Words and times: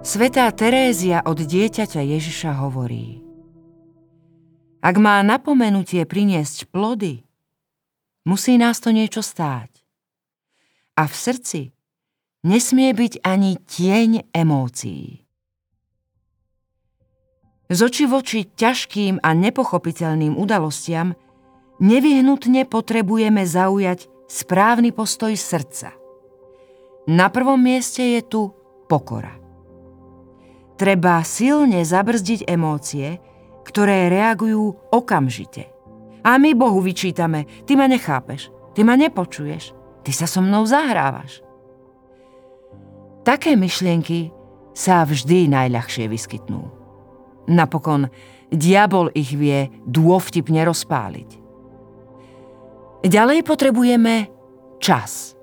Svetá 0.00 0.48
Terézia 0.48 1.20
od 1.28 1.36
dieťaťa 1.36 2.00
Ježiša 2.00 2.56
hovorí 2.64 3.20
Ak 4.80 4.96
má 4.96 5.20
napomenutie 5.20 6.08
priniesť 6.08 6.72
plody, 6.72 7.28
musí 8.24 8.56
nás 8.56 8.80
to 8.80 8.96
niečo 8.96 9.20
stáť. 9.20 9.68
A 10.96 11.04
v 11.04 11.12
srdci 11.12 11.60
nesmie 12.48 12.96
byť 12.96 13.20
ani 13.20 13.60
tieň 13.60 14.32
emócií. 14.32 15.20
Z 17.68 17.78
oči 17.84 18.04
voči 18.08 18.48
ťažkým 18.48 19.20
a 19.20 19.30
nepochopiteľným 19.36 20.40
udalostiam 20.40 21.12
nevyhnutne 21.76 22.64
potrebujeme 22.64 23.44
zaujať 23.44 24.08
správny 24.32 24.96
postoj 24.96 25.36
srdca. 25.36 25.92
Na 27.04 27.28
prvom 27.28 27.60
mieste 27.60 28.16
je 28.16 28.24
tu 28.24 28.48
pokora. 28.88 29.39
Treba 30.80 31.20
silne 31.20 31.84
zabrzdiť 31.84 32.48
emócie, 32.48 33.20
ktoré 33.68 34.08
reagujú 34.08 34.88
okamžite. 34.88 35.68
A 36.24 36.40
my 36.40 36.56
Bohu 36.56 36.80
vyčítame, 36.80 37.44
ty 37.68 37.76
ma 37.76 37.84
nechápeš, 37.84 38.48
ty 38.72 38.80
ma 38.80 38.96
nepočuješ, 38.96 39.76
ty 40.00 40.10
sa 40.16 40.24
so 40.24 40.40
mnou 40.40 40.64
zahrávaš. 40.64 41.44
Také 43.28 43.60
myšlienky 43.60 44.32
sa 44.72 45.04
vždy 45.04 45.52
najľahšie 45.52 46.08
vyskytnú. 46.08 46.64
Napokon, 47.52 48.08
diabol 48.48 49.12
ich 49.12 49.36
vie 49.36 49.68
dôvtipne 49.84 50.64
rozpáliť. 50.64 51.30
Ďalej 53.04 53.44
potrebujeme 53.44 54.32
čas. 54.80 55.36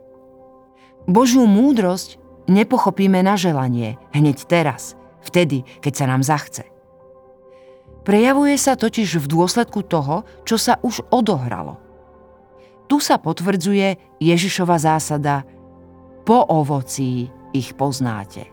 Božiu 1.05 1.45
múdrosť 1.45 2.17
nepochopíme 2.49 3.21
na 3.21 3.37
želanie 3.37 4.01
hneď 4.17 4.41
teraz, 4.49 4.97
vtedy, 5.27 5.67
keď 5.83 5.93
sa 5.93 6.05
nám 6.07 6.23
zachce. 6.23 6.63
Prejavuje 8.07 8.55
sa 8.55 8.79
totiž 8.79 9.19
v 9.19 9.27
dôsledku 9.27 9.83
toho, 9.83 10.23
čo 10.47 10.55
sa 10.55 10.79
už 10.79 11.03
odohralo. 11.11 11.75
Tu 12.87 13.03
sa 13.03 13.19
potvrdzuje 13.19 14.19
Ježišova 14.23 14.79
zásada 14.79 15.43
po 16.23 16.39
ovocí 16.47 17.27
ich 17.51 17.75
poznáte. 17.75 18.47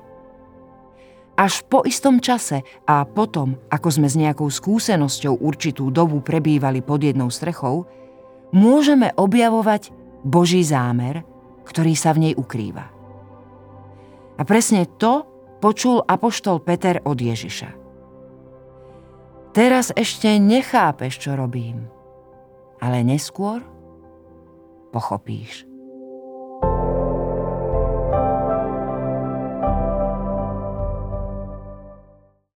Až 1.35 1.67
po 1.67 1.83
istom 1.83 2.23
čase 2.23 2.63
a 2.87 3.03
potom, 3.07 3.59
ako 3.71 3.89
sme 3.91 4.07
s 4.11 4.19
nejakou 4.19 4.47
skúsenosťou 4.47 5.39
určitú 5.43 5.91
dobu 5.91 6.23
prebývali 6.23 6.83
pod 6.83 7.03
jednou 7.03 7.31
strechou, 7.31 7.87
môžeme 8.55 9.11
objavovať 9.19 9.91
Boží 10.23 10.63
zámer, 10.63 11.27
ktorý 11.67 11.95
sa 11.99 12.15
v 12.15 12.31
nej 12.31 12.35
ukrýva. 12.39 12.87
A 14.39 14.43
presne 14.47 14.87
to 14.99 15.34
počul 15.59 16.03
apoštol 16.07 16.63
Peter 16.63 17.03
od 17.05 17.19
Ježiša. 17.19 17.71
Teraz 19.55 19.95
ešte 19.95 20.35
nechápeš, 20.43 21.23
čo 21.23 21.39
robím, 21.39 21.87
ale 22.83 23.07
neskôr 23.07 23.63
pochopíš. 24.91 25.74